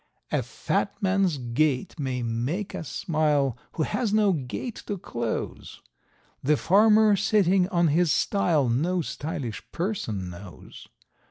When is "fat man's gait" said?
0.41-1.99